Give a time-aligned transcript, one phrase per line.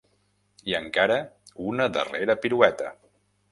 [0.69, 1.17] I encara
[1.67, 2.91] una darrera pirueta.